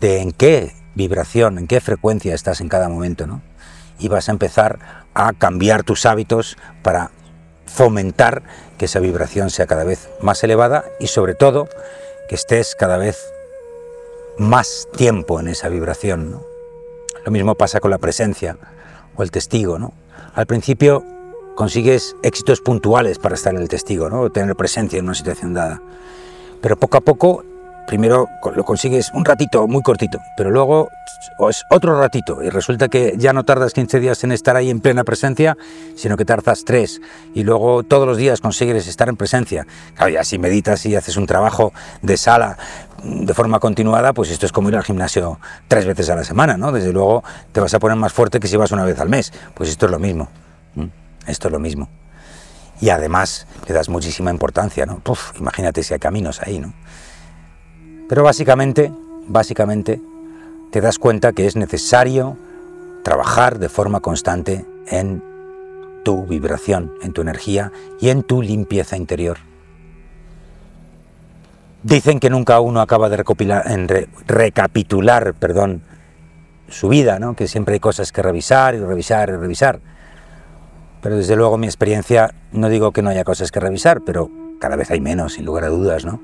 [0.00, 3.42] de en qué vibración, en qué frecuencia estás en cada momento, ¿no?
[3.98, 4.78] Y vas a empezar
[5.14, 7.10] a cambiar tus hábitos para
[7.66, 8.42] fomentar
[8.78, 11.68] que esa vibración sea cada vez más elevada y sobre todo
[12.28, 13.18] que estés cada vez
[14.38, 16.42] más tiempo en esa vibración, ¿no?
[17.24, 18.56] Lo mismo pasa con la presencia
[19.16, 19.92] o el testigo, ¿no?
[20.34, 21.04] Al principio
[21.54, 24.30] consigues éxitos puntuales para estar en el testigo, ¿no?
[24.30, 25.82] tener presencia en una situación dada.
[26.60, 27.44] Pero poco a poco,
[27.88, 30.90] primero lo consigues un ratito, muy cortito, pero luego
[31.48, 34.80] es otro ratito y resulta que ya no tardas 15 días en estar ahí en
[34.80, 35.56] plena presencia,
[35.96, 37.00] sino que tardas 3
[37.34, 39.66] y luego todos los días consigues estar en presencia.
[39.94, 41.72] Claro, ya si meditas y haces un trabajo
[42.02, 42.58] de sala
[43.02, 46.58] de forma continuada, pues esto es como ir al gimnasio tres veces a la semana,
[46.58, 46.72] ¿no?
[46.72, 49.32] Desde luego te vas a poner más fuerte que si vas una vez al mes.
[49.54, 50.28] Pues esto es lo mismo.
[51.26, 51.88] Esto es lo mismo.
[52.80, 55.00] Y además le das muchísima importancia, ¿no?
[55.38, 56.74] imagínate si hay caminos ahí, ¿no?
[58.08, 58.92] Pero básicamente,
[59.26, 60.00] básicamente,
[60.70, 62.36] te das cuenta que es necesario
[63.02, 65.22] trabajar de forma constante en
[66.04, 69.38] tu vibración, en tu energía y en tu limpieza interior.
[71.82, 73.88] Dicen que nunca uno acaba de recopilar, en
[74.26, 75.82] recapitular perdón,
[76.68, 77.34] su vida, ¿no?
[77.36, 79.80] que siempre hay cosas que revisar y revisar y revisar.
[81.02, 84.76] Pero desde luego mi experiencia, no digo que no haya cosas que revisar, pero cada
[84.76, 86.04] vez hay menos, sin lugar a dudas.
[86.04, 86.20] ¿no?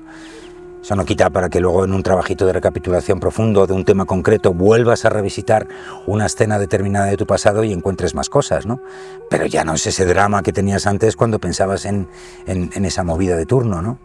[0.85, 4.05] Eso no quita para que luego en un trabajito de recapitulación profundo de un tema
[4.05, 5.67] concreto vuelvas a revisitar
[6.05, 8.83] una escena determinada de tu pasado y encuentres más cosas, ¿no?
[9.27, 12.07] Pero ya no es ese drama que tenías antes cuando pensabas en,
[12.45, 13.97] en, esa movida de turno, ¿no?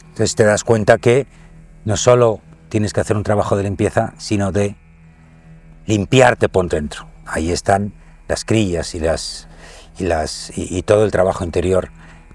[0.00, 1.28] Entonces te das cuenta que
[1.84, 4.74] no solo tienes que hacer un trabajo de limpieza, sino de
[5.86, 7.06] limpiarte por dentro.
[7.24, 7.94] Ahí están
[8.26, 9.46] las crillas y, las,
[9.96, 11.90] y, las, y, todo el trabajo interior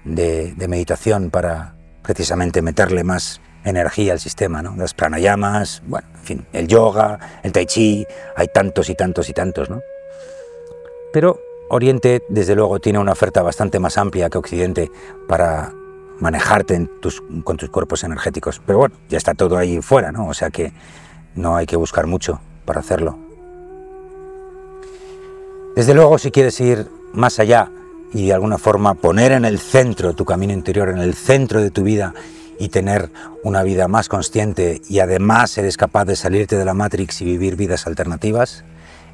[0.06, 1.73] de, meditación para
[2.04, 4.76] precisamente meterle más energía al sistema, ¿no?
[4.76, 9.32] Las pranayamas, bueno, en fin, el yoga, el tai chi, hay tantos y tantos y
[9.32, 9.80] tantos, ¿no?
[11.12, 11.40] Pero
[11.70, 14.90] Oriente, desde luego, tiene una oferta bastante más amplia que Occidente
[15.26, 15.72] para
[16.20, 16.88] manejarte
[17.42, 18.60] con tus cuerpos energéticos.
[18.64, 20.28] Pero bueno, ya está todo ahí fuera, ¿no?
[20.28, 20.72] O sea que
[21.34, 23.18] no hay que buscar mucho para hacerlo.
[25.74, 27.70] Desde luego, si quieres ir más allá
[28.14, 31.70] y de alguna forma poner en el centro tu camino interior, en el centro de
[31.70, 32.14] tu vida
[32.58, 33.10] y tener
[33.42, 37.56] una vida más consciente y además eres capaz de salirte de la Matrix y vivir
[37.56, 38.64] vidas alternativas,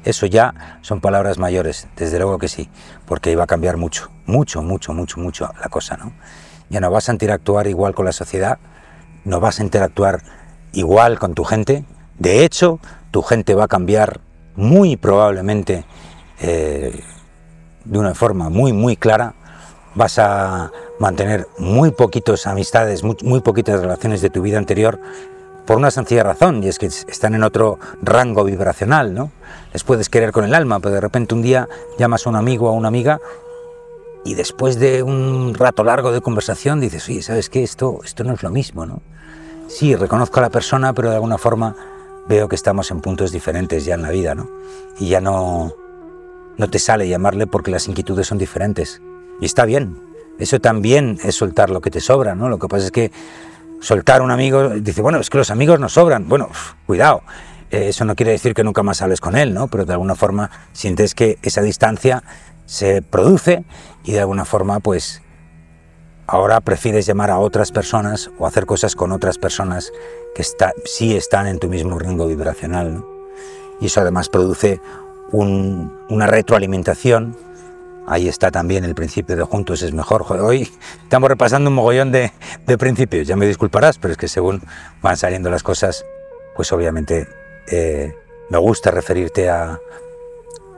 [0.05, 2.69] eso ya son palabras mayores, desde luego que sí,
[3.05, 6.13] porque iba a cambiar mucho, mucho, mucho, mucho, mucho la cosa, ¿no?
[6.69, 8.59] Ya no vas a interactuar igual con la sociedad,
[9.25, 10.21] no vas a interactuar
[10.73, 11.83] igual con tu gente,
[12.17, 14.21] de hecho, tu gente va a cambiar
[14.55, 15.85] muy probablemente
[16.39, 17.03] eh,
[17.85, 19.33] de una forma muy, muy clara,
[19.95, 24.99] vas a mantener muy poquitas amistades, muy, muy poquitas relaciones de tu vida anterior,
[25.65, 29.31] por una sencilla razón, y es que están en otro rango vibracional, ¿no?
[29.73, 32.67] Les puedes querer con el alma, pero de repente un día llamas a un amigo
[32.67, 33.19] o a una amiga
[34.23, 37.63] y después de un rato largo de conversación dices, oye, ¿sabes qué?
[37.63, 39.01] Esto, esto no es lo mismo, ¿no?
[39.67, 41.75] Sí, reconozco a la persona, pero de alguna forma
[42.27, 44.49] veo que estamos en puntos diferentes ya en la vida, ¿no?
[44.99, 45.73] Y ya no,
[46.61, 49.01] no te sale llamarle porque las inquietudes son diferentes.
[49.41, 49.97] Y está bien.
[50.37, 52.49] Eso también es soltar lo que te sobra, ¿no?
[52.49, 53.11] Lo que pasa es que
[53.79, 56.29] soltar un amigo, dice, bueno, es que los amigos no sobran.
[56.29, 56.49] Bueno,
[56.85, 57.23] cuidado.
[57.71, 59.69] Eh, eso no quiere decir que nunca más hables con él, ¿no?
[59.69, 62.23] Pero de alguna forma sientes que esa distancia
[62.67, 63.65] se produce
[64.03, 65.23] y de alguna forma, pues,
[66.27, 69.91] ahora prefieres llamar a otras personas o hacer cosas con otras personas
[70.35, 73.03] que está, sí están en tu mismo rango vibracional.
[73.79, 74.79] Y eso además produce
[75.31, 77.35] una retroalimentación
[78.07, 80.25] Ahí está también el principio de juntos es mejor.
[80.41, 80.69] hoy
[81.03, 82.31] estamos repasando un mogollón de,
[82.77, 84.61] principios, ya me disculparás, pero es que según
[85.01, 86.03] van saliendo las cosas,
[86.55, 87.27] pues obviamente
[87.67, 88.13] eh,
[88.49, 89.79] me gusta referirte a,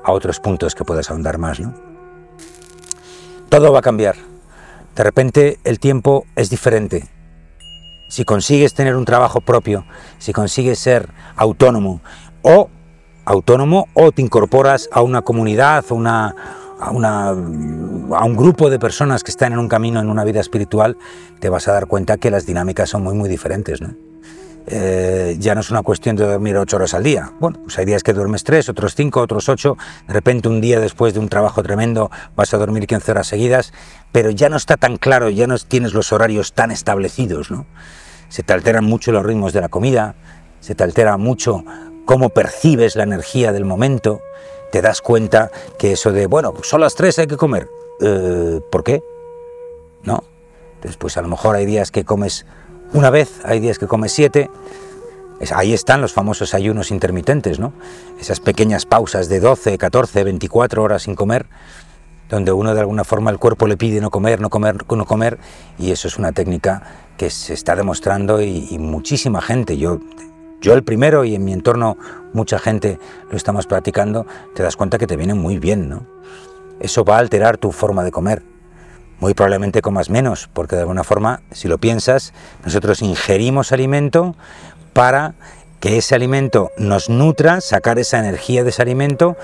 [0.03, 1.59] a otros puntos que puedas ahondar más.
[1.59, 1.73] ¿no?
[3.49, 4.15] Todo va a cambiar.
[4.95, 7.07] De repente el tiempo es diferente.
[8.09, 9.85] Si consigues tener un trabajo propio,
[10.19, 12.01] si consigues ser autónomo
[12.43, 12.69] o
[13.25, 16.35] autónomo o te incorporas a una comunidad a, una,
[17.29, 20.97] a un grupo de personas que están en un camino, en una vida espiritual,
[21.39, 23.81] te vas a dar cuenta que las dinámicas son muy, muy diferentes.
[23.81, 23.95] ¿no?
[24.65, 27.31] Eh, ya no es una cuestión de dormir ocho horas al día.
[27.39, 29.77] Bueno, pues hay días que duermes tres, otros cinco, otros ocho.
[30.07, 33.73] De repente un día después de un trabajo tremendo vas a dormir 15 horas seguidas,
[34.11, 37.51] pero ya no está tan claro, ya no tienes los horarios tan establecidos.
[37.51, 37.65] ¿no?
[38.29, 40.15] Se te alteran mucho los ritmos de la comida,
[40.61, 41.65] se te altera mucho
[42.05, 44.21] cómo percibes la energía del momento
[44.73, 47.69] te das cuenta que eso de, bueno, pues son las tres, hay que comer.
[48.01, 49.03] Eh, ¿Por qué?
[50.01, 50.23] ¿No?
[50.77, 52.47] Entonces, pues a lo mejor hay días que comes
[52.91, 54.49] una vez, hay días que comes siete.
[55.53, 57.71] ahí están los famosos ayunos intermitentes, ¿no?
[58.19, 61.45] Esas pequeñas pausas de 12, 14, 24 horas sin comer,
[62.27, 65.37] donde uno de alguna forma el cuerpo le pide no comer, no comer, no comer,
[65.77, 66.81] y eso es una técnica
[67.15, 69.99] que se está demostrando y, y muchísima gente, yo
[70.63, 71.97] yo el primero y en mi entorno
[72.31, 72.97] mucha gente
[73.29, 76.07] lo estamos practicando, te das cuenta que te viene muy bien, ¿no?
[76.79, 78.43] Eso va a alterar tu forma de comer.
[79.19, 84.35] Muy probablemente comas menos, porque de alguna forma, si lo piensas, nosotros ingerimos alimento
[84.93, 85.35] para
[85.81, 89.35] que ese alimento nos nutra, sacar esa energía de ese alimento,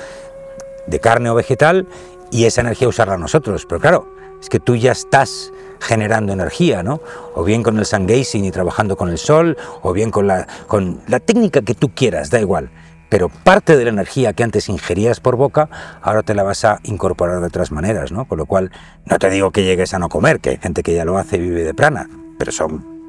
[0.88, 1.86] de carne o vegetal,
[2.32, 3.66] y esa energía usarla nosotros.
[3.68, 4.08] Pero claro,
[4.42, 7.02] es que tú ya estás generando energía, ¿no?
[7.36, 10.48] O bien con el sun gazing y trabajando con el sol, o bien con la,
[10.68, 12.70] con la técnica que tú quieras, da igual.
[13.10, 15.70] Pero parte de la energía que antes ingerías por boca,
[16.02, 18.26] ahora te la vas a incorporar de otras maneras, ¿no?
[18.26, 18.72] Con lo cual,
[19.06, 21.38] no te digo que llegues a no comer, que hay gente que ya lo hace
[21.38, 23.00] y vive de prana, pero son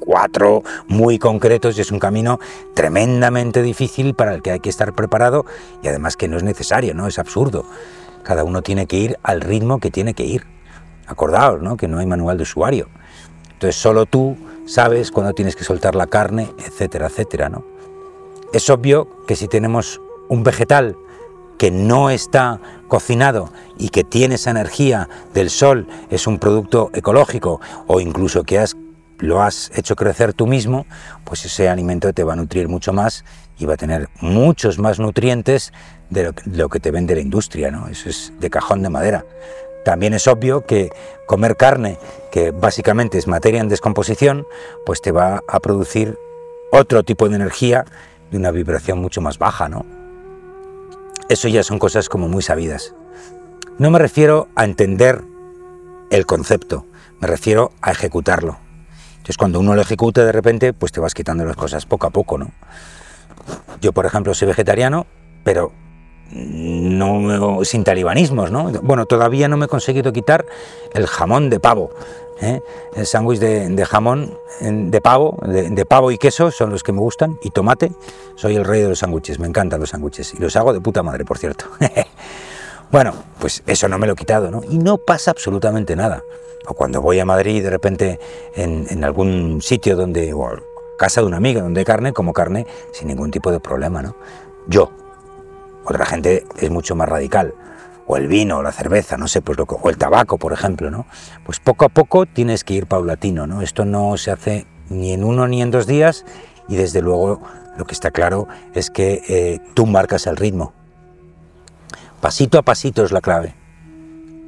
[0.00, 2.40] cuatro muy concretos y es un camino
[2.74, 5.44] tremendamente difícil para el que hay que estar preparado
[5.82, 7.06] y además que no es necesario, ¿no?
[7.06, 7.66] Es absurdo.
[8.22, 10.46] Cada uno tiene que ir al ritmo que tiene que ir.
[11.10, 11.76] Acordaos, ¿no?
[11.76, 12.88] Que no hay manual de usuario.
[13.52, 17.64] Entonces solo tú sabes cuándo tienes que soltar la carne, etcétera, etcétera, ¿no?
[18.52, 20.96] Es obvio que si tenemos un vegetal
[21.58, 27.60] que no está cocinado y que tiene esa energía del sol, es un producto ecológico
[27.86, 28.64] o incluso que
[29.18, 30.86] lo has hecho crecer tú mismo,
[31.24, 33.24] pues ese alimento te va a nutrir mucho más
[33.58, 35.72] y va a tener muchos más nutrientes
[36.08, 37.88] de lo, de lo que te vende la industria, ¿no?
[37.88, 39.24] Eso es de cajón de madera.
[39.84, 40.90] También es obvio que
[41.26, 41.98] comer carne,
[42.30, 44.46] que básicamente es materia en descomposición,
[44.84, 46.18] pues te va a producir
[46.72, 47.84] otro tipo de energía
[48.30, 49.84] de una vibración mucho más baja, ¿no?
[51.28, 52.94] Eso ya son cosas como muy sabidas.
[53.78, 55.22] No me refiero a entender
[56.10, 56.86] el concepto,
[57.20, 58.58] me refiero a ejecutarlo.
[59.12, 62.10] Entonces cuando uno lo ejecuta de repente, pues te vas quitando las cosas poco a
[62.10, 62.50] poco, ¿no?
[63.80, 65.06] Yo, por ejemplo, soy vegetariano,
[65.44, 65.72] pero
[66.32, 68.70] no sin talibanismos, ¿no?
[68.82, 70.46] Bueno, todavía no me he conseguido quitar
[70.92, 71.90] el jamón de pavo.
[72.40, 72.60] ¿eh?
[72.94, 77.38] El sándwich de, jamón de pavo, de, pavo y queso son los que me gustan,
[77.42, 77.92] y tomate.
[78.36, 80.34] Soy el rey de los sándwiches, me encantan los sándwiches.
[80.34, 81.66] Y los hago de puta madre, por cierto.
[82.90, 84.62] Bueno, pues eso no me lo he quitado, ¿no?
[84.68, 86.24] Y no pasa absolutamente nada.
[86.66, 88.18] O cuando voy a Madrid de repente
[88.56, 90.48] en, algún sitio donde, o
[90.98, 94.16] casa de una amiga donde hay carne, como carne sin ningún tipo de problema, ¿no?
[94.66, 94.90] Yo.
[95.84, 97.54] Otra gente es mucho más radical.
[98.06, 100.90] O el vino, o la cerveza, no sé, pues lo o el tabaco, por ejemplo,
[100.90, 101.06] ¿no?
[101.44, 103.62] Pues poco a poco tienes que ir paulatino, ¿no?
[103.62, 106.24] Esto no se hace ni en uno ni en dos días
[106.68, 107.40] y desde luego
[107.76, 110.72] lo que está claro es que eh, tú marcas el ritmo.
[112.20, 113.54] Pasito a pasito es la clave.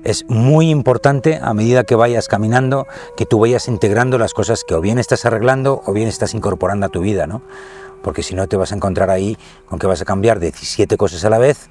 [0.04, 4.74] Es muy importante a medida que vayas caminando que tú vayas integrando las cosas que
[4.74, 7.42] o bien estás arreglando o bien estás incorporando a tu vida, ¿no?
[8.02, 11.24] Porque si no te vas a encontrar ahí con que vas a cambiar 17 cosas
[11.24, 11.68] a la vez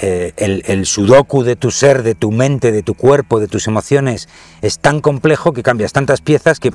[0.00, 4.28] eh, el, sudoku de tu ser, de tu mente, de tu cuerpo, de tus emociones,
[4.62, 6.70] es tan complejo que cambias tantas piezas que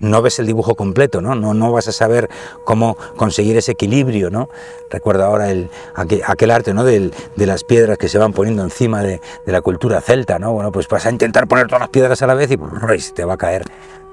[0.00, 1.34] no ves el dibujo completo, ¿no?
[1.34, 2.28] No, vas a saber
[2.66, 4.50] cómo conseguir ese equilibrio, ¿no?
[4.90, 6.84] Recuerdo ahora el, aquel, arte, ¿no?
[6.84, 10.52] de las piedras que se van poniendo encima de, la cultura celta, ¿no?
[10.52, 13.24] Bueno, pues vas a intentar poner todas las piedras a la vez y, se te
[13.24, 13.64] va a caer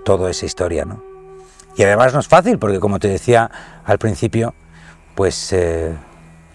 [0.06, 1.04] toda esa historia, ¿no?
[1.76, 3.52] Y además no es fácil, porque como te decía
[3.84, 4.54] al principio,
[5.16, 5.52] pues...
[5.52, 5.94] Eh,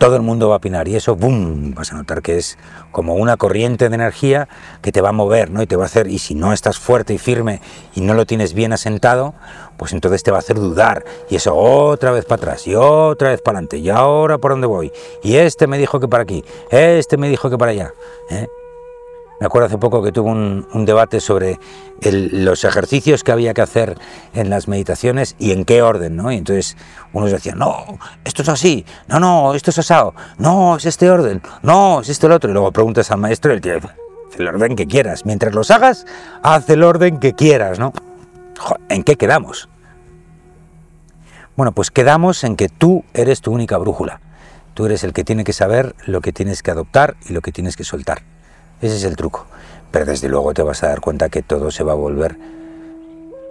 [0.01, 2.57] todo el mundo va a opinar y eso, ¡boom!, vas a notar que es
[2.91, 4.49] como una corriente de energía
[4.81, 5.61] que te va a mover, ¿no?
[5.61, 7.61] Y te va a hacer, y si no estás fuerte y firme
[7.95, 9.35] y no lo tienes bien asentado,
[9.77, 13.29] pues entonces te va a hacer dudar y eso otra vez para atrás y otra
[13.29, 14.91] vez para adelante y ahora por dónde voy
[15.23, 17.93] y este me dijo que para aquí, este me dijo que para allá,
[18.31, 18.49] ¿eh?
[19.41, 21.59] Me acuerdo hace poco que tuve un, debate sobre
[22.03, 23.97] los ejercicios que había que hacer
[24.35, 26.31] en las meditaciones y en qué orden, ¿no?
[26.31, 26.77] Y entonces
[27.15, 31.41] unos decían, no, esto es así, no, no, esto es asado, no, es este orden,
[31.63, 32.51] no, es este el otro.
[32.51, 33.81] Y luego preguntas al maestro y él dice,
[34.39, 35.25] el orden que quieras.
[35.25, 36.05] Mientras los hagas,
[36.43, 37.95] haz el orden que quieras, ¿no?
[38.91, 39.71] ¿En qué quedamos?
[41.57, 44.21] Bueno, pues quedamos en que tú eres tu única brújula.
[44.75, 47.53] Tú eres el que tiene que saber lo que tienes que adoptar y lo que
[47.53, 48.23] tienes que soltar.
[48.81, 49.47] Ese es el truco.
[49.91, 52.39] Pero desde luego te vas a dar cuenta que todo se va a volver,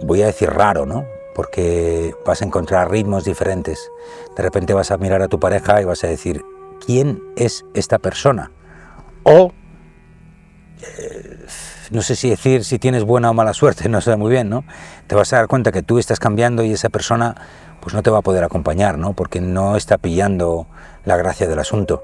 [0.02, 1.04] voy a decir raro, ¿no?
[1.34, 3.90] Porque vas a encontrar ritmos diferentes.
[4.36, 6.42] De repente vas a mirar a tu pareja y vas a decir,
[6.84, 8.50] ¿quién es esta persona?
[9.22, 9.52] O,
[10.82, 11.44] eh,
[11.90, 14.64] no sé si decir si tienes buena o mala suerte, no sé muy bien, ¿no?
[15.06, 17.36] Te vas a dar cuenta que tú estás cambiando y esa persona
[17.80, 19.12] pues no te va a poder acompañar, ¿no?
[19.12, 20.66] Porque no está pillando
[21.04, 22.02] la gracia del asunto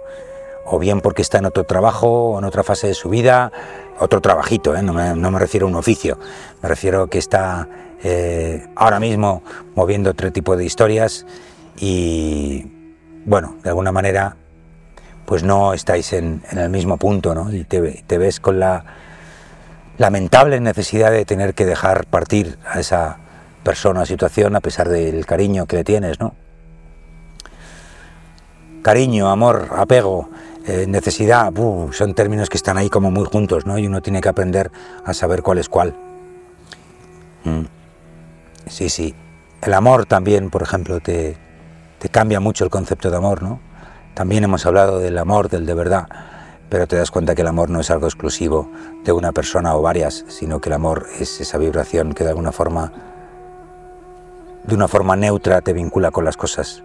[0.67, 3.53] o bien porque está en otro trabajo o en otra fase de su vida,
[3.99, 4.83] otro trabajito, ¿eh?
[4.83, 6.19] no, me, refiero a un oficio,
[6.63, 7.69] me refiero que está
[8.03, 9.43] eh, ahora mismo
[9.75, 11.27] moviendo otro tipo de historias
[11.79, 12.67] y,
[13.25, 14.37] bueno, de alguna manera,
[15.25, 17.53] pues no estáis en, el mismo punto, ¿no?
[17.53, 18.85] Y te, te ves con la
[19.99, 23.19] lamentable necesidad de tener que dejar partir a esa
[23.63, 26.35] persona o situación a pesar del cariño que le tienes, ¿no?
[28.83, 30.31] Cariño, amor, apego,
[30.67, 31.53] eh, necesidad,
[31.93, 33.79] son términos que están ahí como muy juntos, ¿no?
[33.79, 34.73] Y uno tiene que aprender
[35.05, 35.95] a saber cuál es cuál.
[37.45, 37.67] Mm.
[38.67, 39.15] Sí, sí.
[39.63, 41.37] El amor también, por ejemplo, te,
[42.01, 43.61] te cambia mucho el concepto de amor, ¿no?
[44.15, 46.09] También hemos hablado del amor, del de verdad,
[46.69, 48.69] pero te das cuenta que el amor no es algo exclusivo
[49.05, 52.51] de una persona o varias, sino que el amor es esa vibración que de alguna
[52.51, 52.93] forma,
[54.65, 56.83] de una forma neutra, te vincula con las cosas.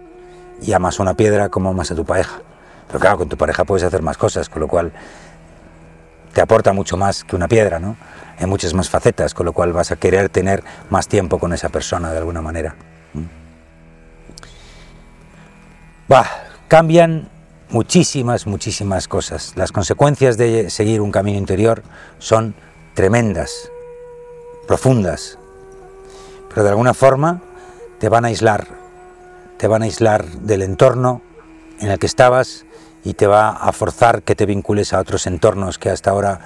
[0.60, 2.42] Y amas una piedra como amas a tu pareja.
[2.86, 4.92] Pero claro, con tu pareja puedes hacer más cosas, con lo cual
[6.32, 7.96] te aporta mucho más que una piedra, ¿no?
[8.38, 11.68] En muchas más facetas, con lo cual vas a querer tener más tiempo con esa
[11.68, 12.74] persona de alguna manera.
[16.08, 16.26] Bah,
[16.68, 17.28] cambian
[17.70, 19.52] muchísimas, muchísimas cosas.
[19.56, 21.82] Las consecuencias de seguir un camino interior
[22.18, 22.54] son
[22.94, 23.70] tremendas,
[24.66, 25.38] profundas,
[26.48, 27.40] pero de alguna forma
[27.98, 28.66] te van a aislar,
[29.56, 31.22] te van a aislar del entorno
[31.80, 32.66] en el que estabas
[33.04, 36.40] y te va a forzar que te vincules a otros entornos que hasta ahora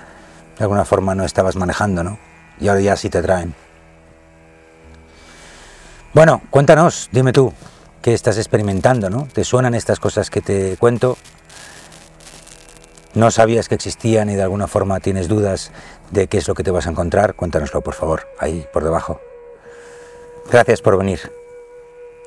[0.59, 2.19] de alguna forma no estabas manejando, ¿no?
[2.61, 3.55] Y ahora ya sí te traen.
[6.15, 7.53] Bueno, cuéntanos, dime tú,
[8.01, 9.29] ¿qué estás experimentando, no?
[9.33, 11.19] ¿Te suenan estas cosas que te cuento?
[13.15, 15.73] ¿No sabías que existían y de alguna forma tienes dudas
[16.11, 17.35] de qué es lo que te vas a encontrar?
[17.35, 19.21] Cuéntanoslo, por favor, ahí por debajo.
[20.51, 21.33] Gracias por venir.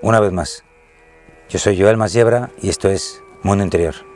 [0.02, 0.64] Una vez más.
[1.50, 4.09] Yo soy Joel Masiebra y esto es Mundo Interior.